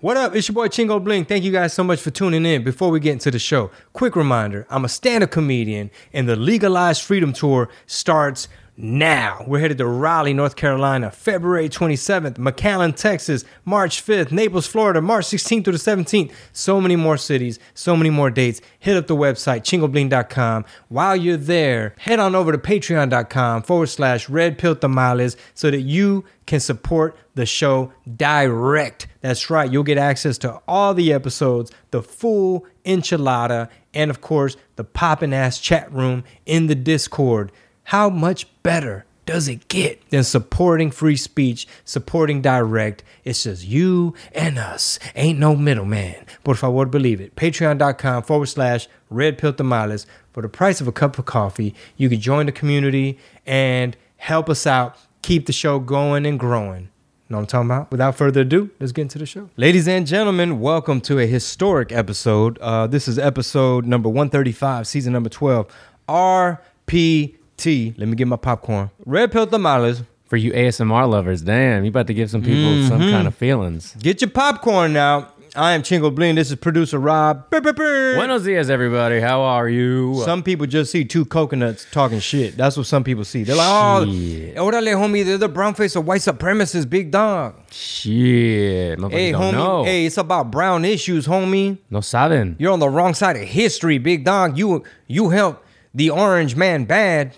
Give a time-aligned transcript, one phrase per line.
[0.00, 0.36] What up?
[0.36, 1.24] It's your boy Chingo Bling.
[1.24, 2.62] Thank you guys so much for tuning in.
[2.62, 6.36] Before we get into the show, quick reminder I'm a stand up comedian, and the
[6.36, 8.46] Legalized Freedom Tour starts
[8.78, 9.44] now.
[9.46, 15.26] We're headed to Raleigh, North Carolina, February 27th, McAllen, Texas, March 5th, Naples, Florida, March
[15.26, 16.32] 16th through the 17th.
[16.52, 18.60] So many more cities, so many more dates.
[18.78, 20.64] Hit up the website, chingobling.com.
[20.88, 25.80] While you're there, head on over to patreon.com forward slash red pill tamales so that
[25.80, 29.08] you can support the show direct.
[29.20, 34.56] That's right, you'll get access to all the episodes, the full enchilada, and of course,
[34.76, 37.50] the poppin' ass chat room in the Discord.
[37.88, 43.02] How much better does it get than supporting free speech, supporting direct?
[43.24, 44.98] It's just you and us.
[45.14, 46.26] Ain't no middleman.
[46.44, 47.34] Por favor, believe it.
[47.34, 50.06] Patreon.com forward slash red pill tamales.
[50.34, 54.50] For the price of a cup of coffee, you can join the community and help
[54.50, 56.90] us out, keep the show going and growing.
[57.30, 57.90] Know what I'm talking about?
[57.90, 59.48] Without further ado, let's get into the show.
[59.56, 62.58] Ladies and gentlemen, welcome to a historic episode.
[62.58, 65.66] Uh, this is episode number 135, season number 12.
[66.06, 67.94] RP T.
[67.98, 68.90] Let me get my popcorn.
[69.04, 70.02] Red pill tamales.
[70.26, 73.10] For you ASMR lovers, damn, you about to give some people some Mm-hmm.
[73.10, 73.96] kind of feelings.
[73.98, 75.28] Get your popcorn now.
[75.56, 76.34] I am Chingo Bling.
[76.34, 77.48] This is producer Rob.
[77.48, 78.14] Brr, brr, brr.
[78.16, 79.18] Buenos dias, everybody.
[79.20, 80.20] How are you?
[80.26, 82.58] Some people just see two coconuts talking shit.
[82.58, 83.42] That's what some people see.
[83.44, 84.56] They're like, oh, Shit.
[84.56, 87.54] orale, homie, they're the brown face of white supremacists, big dog.
[87.72, 89.52] Shit, motherfuckers Hey, don't homie.
[89.52, 89.84] know.
[89.84, 91.78] Hey, it's about brown issues, homie.
[91.90, 92.56] No saben.
[92.58, 94.58] You're on the wrong side of history, big dog.
[94.58, 95.64] You you helped
[95.94, 97.34] the orange man bad.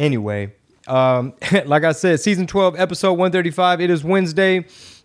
[0.00, 0.50] Anyway,
[0.86, 1.34] um,
[1.66, 3.82] like I said, season 12, episode 135.
[3.82, 4.60] It is Wednesday,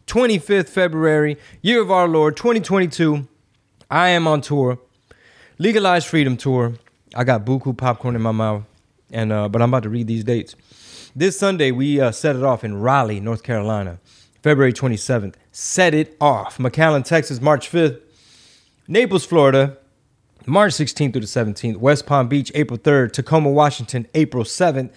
[0.07, 3.27] 25th February, year of our Lord, 2022.
[3.91, 4.79] I am on tour,
[5.57, 6.75] Legalized Freedom Tour.
[7.13, 8.63] I got buku popcorn in my mouth,
[9.11, 10.55] and uh, but I'm about to read these dates.
[11.13, 13.99] This Sunday, we uh, set it off in Raleigh, North Carolina,
[14.43, 15.35] February 27th.
[15.51, 16.57] Set it off.
[16.57, 17.99] McAllen, Texas, March 5th.
[18.87, 19.77] Naples, Florida,
[20.47, 21.77] March 16th through the 17th.
[21.77, 23.13] West Palm Beach, April 3rd.
[23.13, 24.91] Tacoma, Washington, April 7th.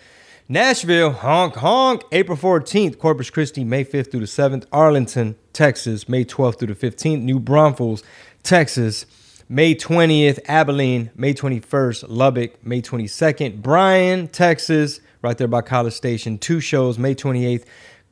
[0.48, 2.98] Nashville, honk, honk, April 14th.
[2.98, 4.66] Corpus Christi, May 5th through the 7th.
[4.72, 7.22] Arlington, Texas, May 12th through the 15th.
[7.22, 8.02] New Braunfels,
[8.42, 9.06] Texas,
[9.48, 10.38] May 20th.
[10.46, 12.04] Abilene, May 21st.
[12.08, 13.62] Lubbock, May 22nd.
[13.62, 16.38] Bryan, Texas, right there by College Station.
[16.38, 17.64] Two shows, May 28th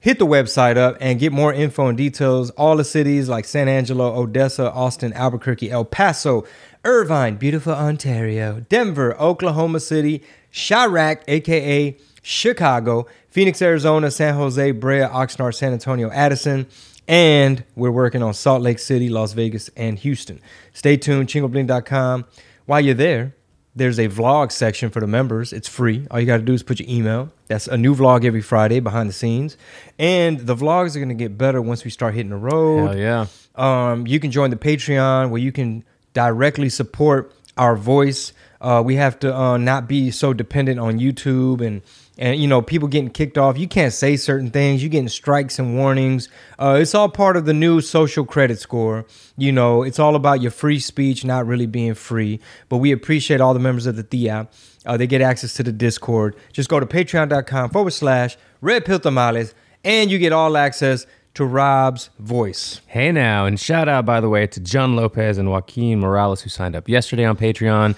[0.06, 2.50] hit the website up and get more info and details.
[2.50, 6.44] All the cities like San Angelo, Odessa, Austin, Albuquerque, El Paso,
[6.86, 15.56] Irvine, beautiful Ontario, Denver, Oklahoma City, Chiraq, aka Chicago, Phoenix, Arizona, San Jose, Brea, Oxnard,
[15.56, 16.68] San Antonio, Addison.
[17.08, 20.40] And we're working on Salt Lake City, Las Vegas, and Houston.
[20.72, 22.24] Stay tuned, chingobling.com.
[22.66, 23.34] While you're there,
[23.74, 25.52] there's a vlog section for the members.
[25.52, 26.06] It's free.
[26.12, 27.32] All you got to do is put your email.
[27.48, 29.56] That's a new vlog every Friday behind the scenes.
[29.98, 32.86] And the vlogs are going to get better once we start hitting the road.
[32.86, 33.26] Hell yeah.
[33.56, 35.84] Um, you can join the Patreon where you can
[36.16, 38.32] directly support our voice.
[38.58, 41.82] Uh, we have to uh, not be so dependent on YouTube and
[42.18, 43.58] and you know people getting kicked off.
[43.58, 44.82] You can't say certain things.
[44.82, 46.30] You getting strikes and warnings.
[46.58, 49.04] Uh, it's all part of the new social credit score.
[49.36, 52.40] You know, it's all about your free speech not really being free.
[52.70, 54.48] But we appreciate all the members of the Thea.
[54.86, 56.34] Uh, they get access to the Discord.
[56.54, 59.54] Just go to patreon.com forward slash red pill tamales
[59.84, 61.06] and you get all access
[61.36, 62.80] to Rob's voice.
[62.86, 66.48] Hey now, and shout out by the way to John Lopez and Joaquin Morales who
[66.48, 67.94] signed up yesterday on Patreon.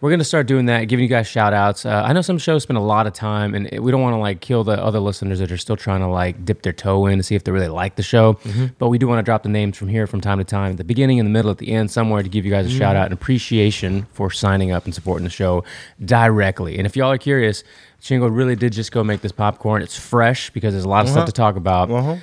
[0.00, 1.84] We're gonna start doing that, giving you guys shout outs.
[1.84, 4.18] Uh, I know some shows spend a lot of time, and we don't want to
[4.18, 7.18] like kill the other listeners that are still trying to like dip their toe in
[7.18, 8.34] to see if they really like the show.
[8.34, 8.66] Mm-hmm.
[8.78, 10.78] But we do want to drop the names from here from time to time, at
[10.78, 12.78] the beginning, in the middle, at the end, somewhere to give you guys a mm-hmm.
[12.78, 15.62] shout out and appreciation for signing up and supporting the show
[16.02, 16.78] directly.
[16.78, 17.64] And if y'all are curious,
[18.00, 19.82] Chingo really did just go make this popcorn.
[19.82, 21.26] It's fresh because there's a lot of stuff uh-huh.
[21.26, 21.90] to talk about.
[21.90, 22.16] Uh-huh.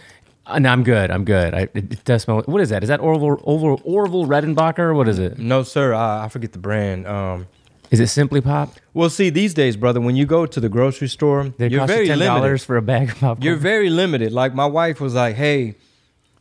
[0.48, 1.10] Uh, no, I'm good.
[1.12, 1.54] I'm good.
[1.56, 2.42] I, it, it does smell.
[2.46, 2.84] What is that?
[2.84, 4.96] Is that Orville Orville, Orville Redenbacher?
[4.96, 5.40] What is it?
[5.40, 5.94] No, sir.
[5.94, 7.08] I, I forget the brand.
[7.08, 7.48] Um,
[7.92, 8.74] Is it Simply Pop?
[8.94, 11.92] well, see, these days, brother, when you go to the grocery store, They you're cost
[11.94, 12.40] very you ten limited.
[12.42, 13.42] dollars for a bag of popcorn.
[13.44, 14.32] You're very limited.
[14.32, 15.76] Like my wife was like, "Hey,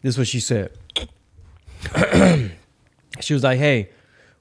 [0.03, 0.71] this is what she said."
[3.21, 3.89] she was like, "Hey,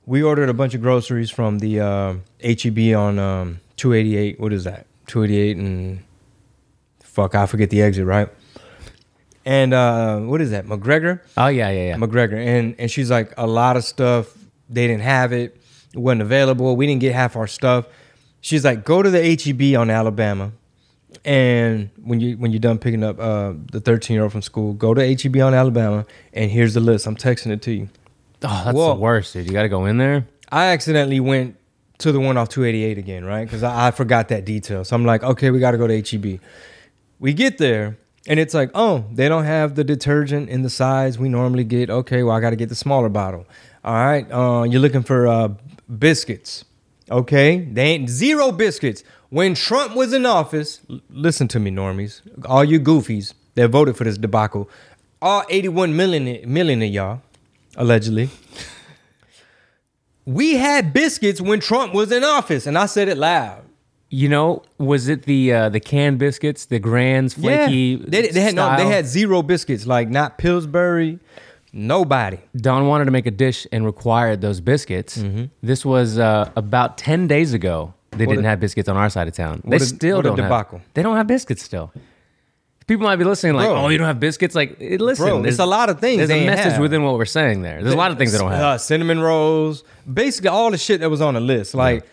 [0.06, 2.14] we ordered a bunch of groceries from the uh,
[2.44, 4.40] HEB on um, 288.
[4.40, 4.86] What is that?
[5.08, 6.04] 288 and
[7.04, 8.28] fuck, I forget the exit, right?
[9.46, 10.66] And uh, what is that?
[10.66, 11.20] McGregor.
[11.38, 11.96] oh yeah, yeah, yeah.
[11.96, 14.34] McGregor, and and she's like, a lot of stuff
[14.70, 15.62] they didn't have it,
[15.94, 16.76] it wasn't available.
[16.76, 17.86] We didn't get half our stuff.
[18.42, 20.52] She's like, go to the HEB on Alabama,
[21.26, 24.74] and when you when you're done picking up uh, the 13 year old from school,
[24.74, 27.06] go to HEB on Alabama, and here's the list.
[27.06, 27.90] I'm texting it to you.
[28.44, 28.94] oh, that's Whoa.
[28.94, 29.48] the worst, dude.
[29.48, 30.28] You got to go in there.
[30.52, 31.58] I accidentally went
[32.00, 33.46] to the one off 288 again, right?
[33.46, 34.84] Because I, I forgot that detail.
[34.84, 36.40] So I'm like, okay, we got to go to HEB.
[37.20, 37.98] We get there,
[38.28, 41.90] And it's like, oh, they don't have the detergent in the size we normally get.
[41.90, 43.46] Okay, well, I got to get the smaller bottle.
[43.84, 45.50] All right, uh, you're looking for uh,
[46.00, 46.64] biscuits.
[47.12, 49.04] Okay, they ain't zero biscuits.
[49.30, 53.98] When Trump was in office, l- listen to me, normies, all you goofies that voted
[53.98, 54.70] for this debacle,
[55.22, 57.22] all 81 million, million of y'all,
[57.76, 58.30] allegedly.
[60.26, 63.63] We had biscuits when Trump was in office, and I said it loud.
[64.16, 67.98] You know, was it the uh, the canned biscuits, the Grands flaky?
[68.00, 71.18] Yeah, they, they had no, they had zero biscuits, like not Pillsbury,
[71.72, 72.38] nobody.
[72.56, 75.24] Don wanted to make a dish and required those biscuits.
[75.64, 77.94] This was uh, about ten days ago.
[78.12, 79.64] They What didn't a- have biscuits on our side of town.
[79.66, 80.78] They a- still don't debacle.
[80.78, 80.88] have.
[80.94, 81.92] They don't have biscuits still.
[82.86, 83.78] People might be listening like, Bro.
[83.86, 86.18] "Oh, you don't have biscuits." Like, eh, listen, Bro, there's it's a lot of things
[86.20, 86.82] There's a message have.
[86.82, 87.82] within what we're saying there.
[87.82, 88.62] There's a lot of things they don't have.
[88.62, 91.74] Uh, cinnamon rolls, basically all the shit that was on the list.
[91.74, 92.06] Like,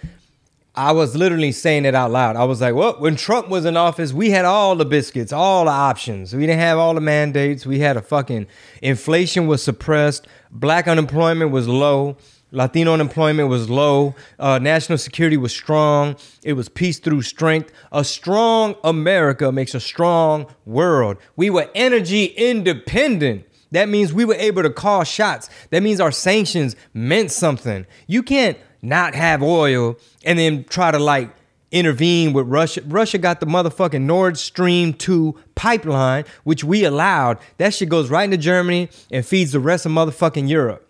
[0.75, 2.37] I was literally saying it out loud.
[2.37, 5.65] I was like, well, when Trump was in office, we had all the biscuits, all
[5.65, 6.33] the options.
[6.33, 7.67] We didn't have all the mandates.
[7.67, 8.47] We had a fucking
[8.81, 12.17] inflation was suppressed, black unemployment was low.
[12.53, 14.15] Latino unemployment was low.
[14.39, 16.17] Uh, national security was strong.
[16.43, 17.71] It was peace through strength.
[17.93, 21.19] A strong America makes a strong world.
[21.37, 23.45] We were energy independent.
[23.73, 25.49] That means we were able to call shots.
[25.71, 27.87] That means our sanctions meant something.
[28.07, 31.31] You can't not have oil and then try to like
[31.71, 32.83] intervene with Russia.
[32.87, 37.39] Russia got the motherfucking Nord Stream 2 pipeline, which we allowed.
[37.59, 40.87] That shit goes right into Germany and feeds the rest of motherfucking Europe.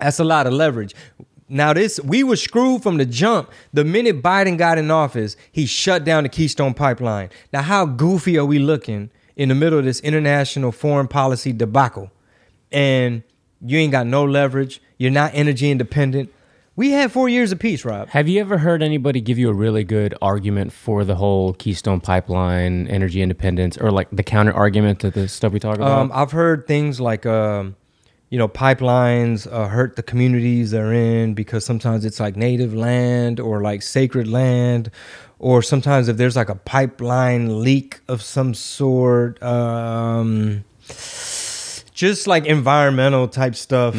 [0.00, 0.94] That's a lot of leverage.
[1.48, 3.50] Now this we were screwed from the jump.
[3.72, 7.30] The minute Biden got in office, he shut down the Keystone pipeline.
[7.52, 12.10] Now how goofy are we looking in the middle of this international foreign policy debacle?
[12.72, 13.22] And
[13.64, 14.80] you ain't got no leverage.
[14.98, 16.30] You're not energy independent.
[16.76, 18.08] We had four years of peace, Rob.
[18.08, 22.00] Have you ever heard anybody give you a really good argument for the whole Keystone
[22.00, 26.00] Pipeline, energy independence, or like the counter argument to the stuff we talk about?
[26.00, 27.76] Um, I've heard things like, um,
[28.28, 33.38] you know, pipelines uh, hurt the communities they're in because sometimes it's like native land
[33.38, 34.90] or like sacred land,
[35.44, 40.64] or sometimes if there's like a pipeline leak of some sort, um,
[41.92, 43.94] just like environmental type stuff.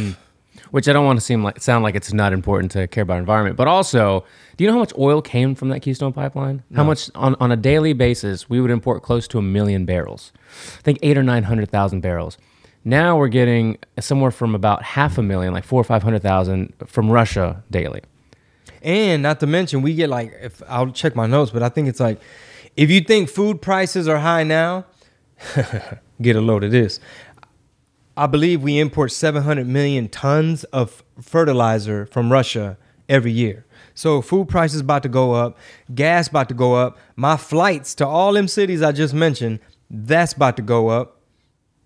[0.71, 3.19] which I don't want to seem like sound like it's not important to care about
[3.19, 4.25] environment, but also,
[4.57, 6.63] do you know how much oil came from that Keystone pipeline?
[6.75, 10.33] How much on, on a daily basis we would import close to a million barrels.
[10.79, 12.39] I think eight or nine hundred thousand barrels.
[12.83, 16.73] Now we're getting somewhere from about half a million, like four or five hundred thousand
[16.87, 18.01] from Russia daily.
[18.85, 21.87] And not to mention, we get like, if I'll check my notes, but I think
[21.87, 22.21] it's like,
[22.77, 24.85] if you think food prices are high now,
[26.21, 26.99] get a load of this.
[28.15, 32.77] I believe we import 700 million tons of fertilizer from Russia
[33.09, 33.65] every year.
[33.95, 35.57] So food prices about to go up,
[35.95, 36.99] gas about to go up.
[37.15, 41.21] My flights to all them cities I just mentioned, that's about to go up.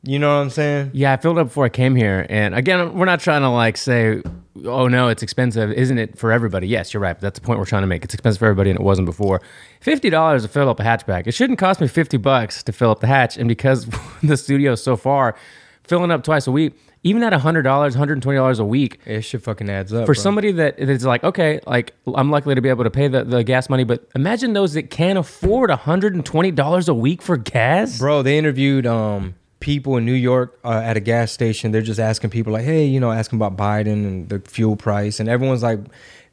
[0.04, 0.92] You know what I'm saying?
[0.94, 3.76] Yeah, I filled up before I came here, and again, we're not trying to like
[3.76, 4.22] say,
[4.66, 6.68] "Oh no, it's expensive." Isn't it for everybody?
[6.68, 7.14] Yes, you're right.
[7.14, 8.04] But that's the point we're trying to make.
[8.04, 9.42] It's expensive for everybody, and it wasn't before.
[9.82, 11.28] Fifty dollars to fill up a hatchback.
[11.28, 13.86] It shouldn't cost me fifty bucks to fill up the hatch, and because
[14.24, 15.36] the studio so far
[15.84, 19.00] filling up twice a week, even at hundred dollars, hundred and twenty dollars a week,
[19.06, 20.02] It should fucking adds up.
[20.06, 20.22] for bro.
[20.22, 23.44] somebody that is like, okay, like I'm likely to be able to pay the, the
[23.44, 27.98] gas money, but imagine those that can't afford $120 a week for gas.
[27.98, 29.34] Bro, they interviewed um
[29.70, 31.72] people in New York uh, at a gas station.
[31.72, 35.20] They're just asking people like, "Hey, you know, asking about Biden and the fuel price,"
[35.20, 35.78] and everyone's like,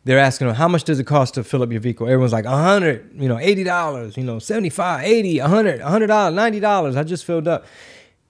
[0.04, 2.46] they're asking them, "How much does it cost to fill up your vehicle?" Everyone's like,
[2.46, 6.34] "A hundred, you know, eighty dollars, you know, 75 80 a hundred, a hundred dollars,
[6.34, 6.96] ninety dollars.
[6.96, 7.66] I just filled up."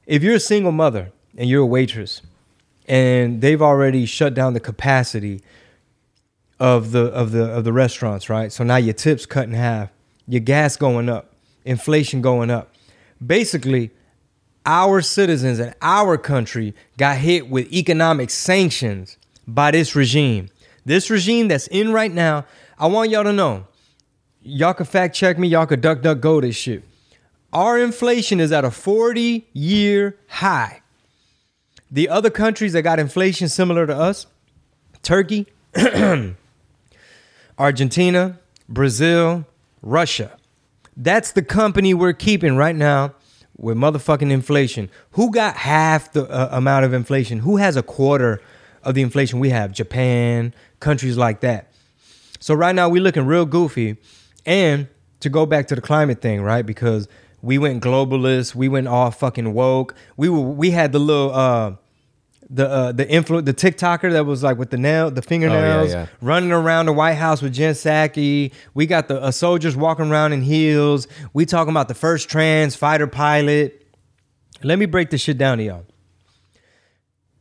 [0.07, 2.23] If you're a single mother and you're a waitress,
[2.88, 5.40] and they've already shut down the capacity
[6.59, 8.50] of the of the of the restaurants, right?
[8.50, 9.90] So now your tips cut in half,
[10.26, 11.33] your gas going up,
[11.64, 12.73] inflation going up.
[13.25, 13.92] Basically,
[14.66, 20.50] our citizens and our country got hit with economic sanctions by this regime.
[20.85, 22.44] This regime that's in right now,
[22.78, 23.66] I want y'all to know.
[24.42, 26.82] Y'all can fact check me, y'all can duck duck go this shit.
[27.52, 30.82] Our inflation is at a 40 year high.
[31.90, 34.26] The other countries that got inflation similar to us,
[35.02, 35.46] Turkey,
[37.58, 39.46] Argentina, Brazil,
[39.80, 40.37] Russia.
[40.96, 43.14] That's the company we're keeping right now
[43.56, 44.90] with motherfucking inflation.
[45.12, 47.40] Who got half the uh, amount of inflation?
[47.40, 48.40] Who has a quarter
[48.82, 49.72] of the inflation we have?
[49.72, 51.72] Japan, countries like that.
[52.38, 53.96] So right now we're looking real goofy.
[54.44, 54.88] And
[55.20, 56.64] to go back to the climate thing, right?
[56.64, 57.08] Because
[57.42, 59.94] we went globalist, we went all fucking woke.
[60.16, 61.72] We were we had the little uh
[62.49, 66.07] the uh, the influ the TikToker that was like with the nail the fingernails yeah.
[66.21, 68.53] running around the White House with Jen Psaki.
[68.75, 71.09] We got the uh, soldiers walking around in heels.
[71.33, 73.83] We talking about the first trans fighter pilot.
[74.62, 75.87] Let me break this shit down to y'all.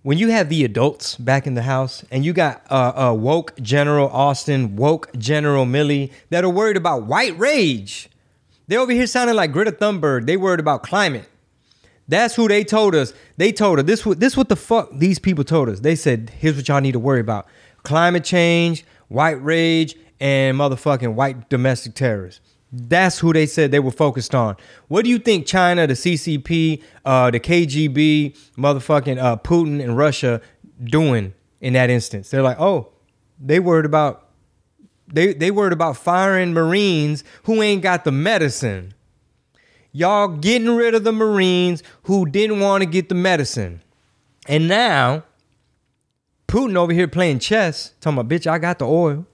[0.02, 3.60] When you have the adults back in the house and you got uh, uh, woke
[3.60, 8.10] General Austin, woke General Milley that are worried about white rage,
[8.68, 10.28] they over here sounding like Greta Thunberg.
[10.28, 11.28] They worried about climate.
[12.08, 13.14] That's who they told us.
[13.38, 14.06] They told us this.
[14.06, 15.80] what- This what the fuck these people told us.
[15.80, 17.48] They said, "Here's what y'all need to worry about:
[17.84, 23.92] climate change, white rage, and motherfucking white domestic terrorists." That's who they said they were
[23.92, 24.58] focused on.
[24.88, 30.42] What do you think China, the CCP, uh, the KGB, motherfucking uh, Putin, and Russia
[30.84, 32.30] doing in that instance?
[32.30, 32.90] They're like, oh,
[33.40, 34.24] they worried about
[35.08, 38.94] they they worried about firing Marines who ain't got the medicine.
[39.96, 43.82] Y'all getting rid of the Marines who didn't want to get the medicine.
[44.46, 45.24] And now,
[46.50, 49.26] Putin over here playing chess, talking about, bitch, I got the oil.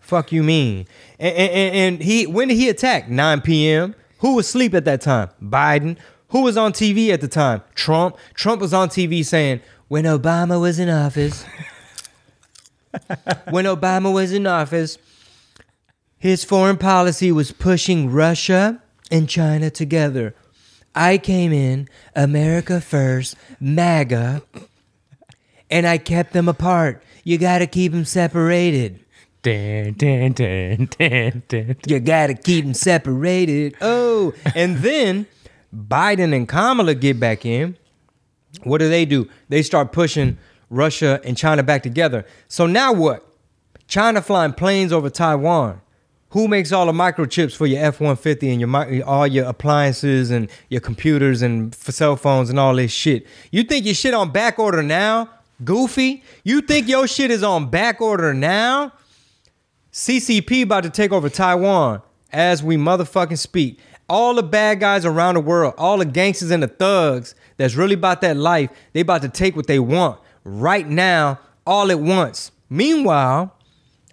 [0.00, 0.86] Fuck you mean?
[1.18, 3.10] And, and, and- he when did he attack?
[3.10, 3.94] 9 p.m.
[4.20, 5.28] Who was asleep at that time?
[5.42, 5.98] Biden.
[6.28, 7.60] Who was on TV at the time?
[7.74, 8.16] Trump.
[8.32, 11.44] Trump was on TV saying, when Obama was in office,
[13.50, 14.96] when Obama was in office,
[16.16, 18.81] his foreign policy was pushing Russia
[19.12, 20.34] and China together.
[20.94, 24.42] I came in, America first, MAGA,
[25.70, 27.02] and I kept them apart.
[27.22, 28.98] You gotta keep them separated.
[29.42, 31.76] Dan, dan, dan, dan, dan.
[31.86, 33.76] You gotta keep them separated.
[33.80, 35.26] Oh, and then
[35.74, 37.76] Biden and Kamala get back in.
[38.64, 39.28] What do they do?
[39.48, 40.38] They start pushing
[40.68, 42.26] Russia and China back together.
[42.48, 43.26] So now what?
[43.86, 45.80] China flying planes over Taiwan.
[46.32, 50.30] Who makes all the microchips for your F one fifty and your all your appliances
[50.30, 53.26] and your computers and f- cell phones and all this shit?
[53.50, 55.28] You think your shit on back order now,
[55.62, 56.22] Goofy?
[56.42, 58.92] You think your shit is on back order now?
[59.92, 62.00] CCP about to take over Taiwan
[62.32, 63.78] as we motherfucking speak.
[64.08, 67.94] All the bad guys around the world, all the gangsters and the thugs that's really
[67.94, 72.52] about that life, they about to take what they want right now, all at once.
[72.70, 73.54] Meanwhile,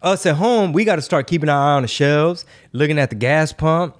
[0.01, 3.09] us at home, we got to start keeping our eye on the shelves, looking at
[3.09, 3.95] the gas pump,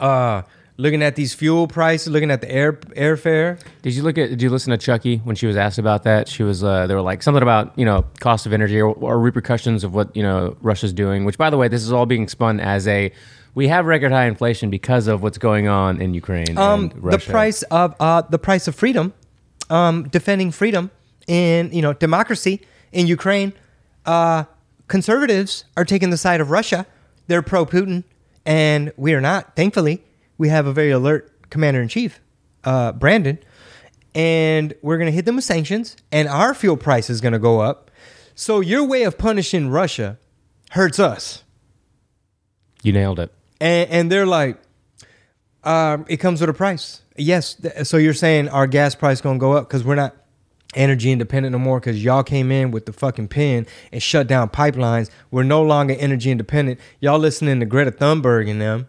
[0.00, 0.42] uh,
[0.76, 3.60] looking at these fuel prices, looking at the air airfare.
[3.82, 4.30] Did you look at?
[4.30, 6.28] Did you listen to Chucky when she was asked about that?
[6.28, 6.64] She was.
[6.64, 9.94] Uh, they were like something about you know cost of energy or, or repercussions of
[9.94, 11.24] what you know Russia's doing.
[11.24, 13.12] Which, by the way, this is all being spun as a.
[13.54, 17.18] We have record high inflation because of what's going on in Ukraine um, and the
[17.18, 19.12] price of uh, the price of freedom,
[19.68, 20.92] um, defending freedom
[21.26, 22.60] in you know democracy
[22.92, 23.52] in Ukraine.
[24.06, 24.44] Uh,
[24.88, 26.86] conservatives are taking the side of Russia.
[27.26, 28.04] They're pro Putin,
[28.46, 29.54] and we are not.
[29.54, 30.02] Thankfully,
[30.38, 32.20] we have a very alert commander in chief,
[32.64, 33.38] uh, Brandon,
[34.14, 37.90] and we're gonna hit them with sanctions, and our fuel price is gonna go up.
[38.34, 40.18] So your way of punishing Russia
[40.70, 41.42] hurts us
[42.82, 43.32] You nailed it.
[43.60, 44.58] and and they're like,
[45.64, 47.02] um, it comes with a price.
[47.16, 50.14] Yes, th- so you're saying our gas price gonna go up because we're not
[50.78, 54.48] energy independent no more because y'all came in with the fucking pen and shut down
[54.48, 55.10] pipelines.
[55.30, 56.80] We're no longer energy independent.
[57.00, 58.88] Y'all listening to Greta Thunberg and them,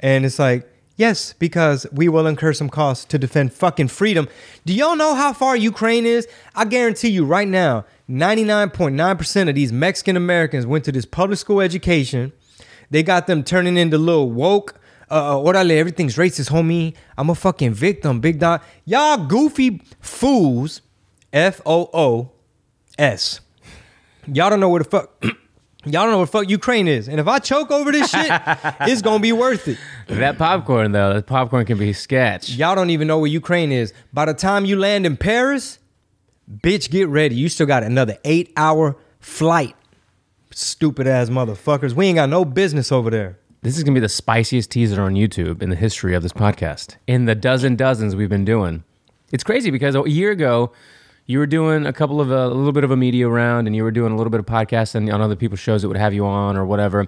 [0.00, 0.70] and it's like.
[0.96, 4.28] Yes, because we will incur some costs to defend fucking freedom.
[4.64, 6.28] Do y'all know how far Ukraine is?
[6.54, 11.60] I guarantee you right now, 99.9% of these Mexican Americans went to this public school
[11.60, 12.32] education.
[12.90, 14.78] They got them turning into little woke.
[15.10, 16.94] Uh, orale, everything's racist, homie.
[17.18, 18.62] I'm a fucking victim, big dog.
[18.84, 20.80] Y'all goofy fools.
[21.34, 22.30] F O O
[22.96, 23.40] S.
[24.26, 25.22] Y'all don't know where the fuck.
[25.84, 27.08] Y'all don't know what the fuck Ukraine is.
[27.08, 28.30] And if I choke over this shit,
[28.82, 29.76] it's gonna be worth it.
[30.06, 32.50] That popcorn though, that popcorn can be sketch.
[32.50, 33.92] Y'all don't even know where Ukraine is.
[34.12, 35.80] By the time you land in Paris,
[36.50, 37.34] bitch, get ready.
[37.34, 39.76] You still got another eight hour flight.
[40.52, 41.92] Stupid ass motherfuckers.
[41.92, 43.38] We ain't got no business over there.
[43.60, 46.96] This is gonna be the spiciest teaser on YouTube in the history of this podcast.
[47.06, 48.84] In the dozen dozens we've been doing,
[49.32, 50.72] it's crazy because a year ago
[51.26, 53.74] you were doing a couple of uh, a little bit of a media round, and
[53.74, 56.14] you were doing a little bit of podcasting on other people's shows that would have
[56.14, 57.06] you on or whatever.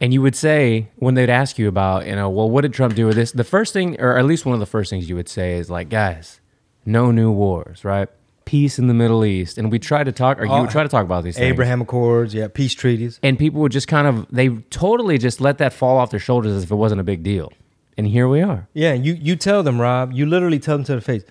[0.00, 2.94] And you would say when they'd ask you about, you know, well, what did Trump
[2.94, 3.30] do with this?
[3.32, 5.70] The first thing, or at least one of the first things you would say is
[5.70, 6.40] like, guys,
[6.84, 8.08] no new wars, right?
[8.44, 10.88] Peace in the Middle East, and we try to talk, or you would try to
[10.88, 11.46] talk about these things.
[11.52, 13.20] Abraham Accords, yeah, peace treaties.
[13.22, 16.52] and people would just kind of they totally just let that fall off their shoulders
[16.52, 17.52] as if it wasn't a big deal
[17.96, 20.12] and here we are Yeah, you you tell them, Rob.
[20.12, 21.24] You literally tell them to the face.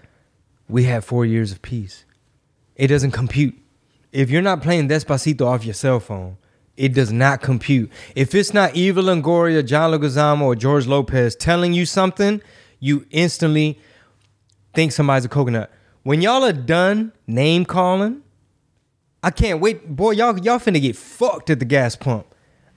[0.71, 2.05] We had four years of peace.
[2.75, 3.57] It doesn't compute.
[4.11, 6.37] If you're not playing Despacito off your cell phone,
[6.77, 7.91] it does not compute.
[8.15, 12.41] If it's not Eva Longoria, John Leguizamo, or George Lopez telling you something,
[12.79, 13.77] you instantly
[14.73, 15.69] think somebody's a coconut.
[16.03, 18.21] When y'all are done name calling,
[19.21, 19.95] I can't wait.
[19.95, 22.25] Boy, y'all y'all finna get fucked at the gas pump.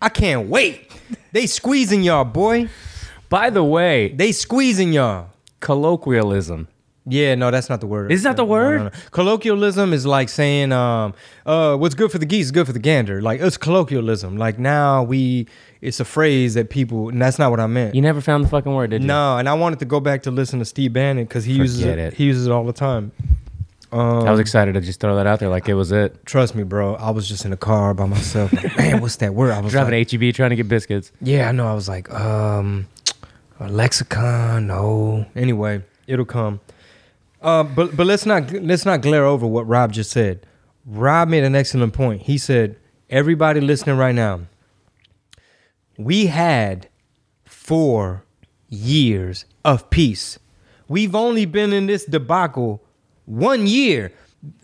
[0.02, 0.90] I can't wait.
[1.32, 2.68] They squeezing y'all, boy.
[3.30, 5.30] by the way They squeezing y'all.
[5.60, 6.68] colloquialism.
[7.06, 8.10] Yeah, no, that's not the word.
[8.10, 8.78] Is that the word?
[8.78, 8.90] no, no.
[9.10, 11.12] Colloquialism is like saying, um,
[11.44, 13.20] uh, what's good for the geese is good for the gander.
[13.20, 14.38] Like it's colloquialism.
[14.38, 15.46] Like now we,
[15.82, 17.94] it's a phrase that people, and that's not what I meant.
[17.94, 19.08] You never found the fucking word, did you?
[19.08, 21.82] No, and I wanted to go back to listen to Steve Bannon because he uses
[21.84, 22.14] it, it.
[22.14, 23.12] He uses it all the time.
[23.92, 26.24] Um, I was excited to just throw that out there like it was it.
[26.26, 26.94] trust me, bro.
[26.96, 28.52] I was just in the car by myself.
[28.52, 29.52] Like, Man, what's that word?
[29.52, 31.12] I was Driving like, HEB trying to get biscuits.
[31.20, 31.68] yeah, I know.
[31.68, 32.88] I was like, um,
[33.60, 34.66] a lexicon.
[34.66, 35.26] No.
[35.36, 36.60] Anyway, it'll come.
[37.44, 40.46] Uh, but but let's not let's not glare over what Rob just said.
[40.86, 42.22] Rob made an excellent point.
[42.22, 42.76] He said,
[43.10, 44.40] everybody listening right now,
[45.98, 46.88] we had
[47.44, 48.24] four
[48.68, 50.38] years of peace.
[50.88, 52.82] We've only been in this debacle
[53.26, 54.12] one year.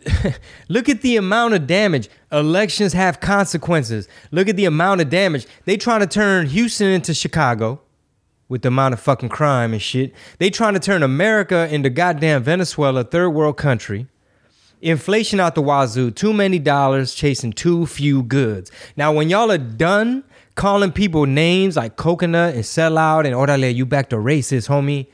[0.69, 2.09] Look at the amount of damage.
[2.33, 4.09] Elections have consequences.
[4.31, 5.47] Look at the amount of damage.
[5.65, 7.81] They trying to turn Houston into Chicago
[8.50, 10.12] with the amount of fucking crime and shit.
[10.38, 14.09] They trying to turn America into goddamn Venezuela, third world country.
[14.83, 18.73] Inflation out the wazoo, too many dollars chasing too few goods.
[18.97, 20.25] Now, when y'all are done
[20.57, 25.07] calling people names like coconut and sellout and orale, you back to racist, homie.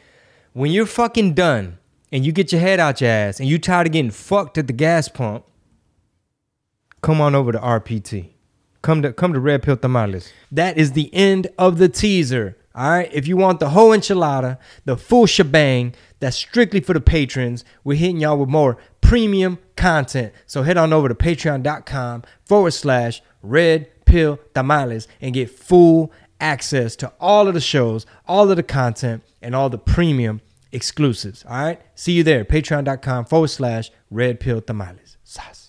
[0.55, 1.79] When you're fucking done
[2.11, 4.67] and you get your head out your ass and you tired of getting fucked at
[4.67, 5.45] the gas pump,
[7.03, 8.31] come on over to RPT.
[8.81, 10.33] Come to come to Red Pill Tamales.
[10.51, 12.57] That is the end of the teaser.
[12.77, 13.09] All right.
[13.13, 17.65] If you want the whole enchilada, the full shebang, that's strictly for the patrons.
[17.83, 20.35] We're hitting y'all with more premium content.
[20.47, 26.97] So head on over to patreon.com forward slash red pill tamales and get full access
[26.97, 31.45] to all of the shows, all of the content, and all the premium exclusives.
[31.49, 31.81] All right.
[31.95, 32.45] See you there.
[32.45, 35.17] Patreon.com forward slash red pill tamales.
[35.25, 35.66] Sas.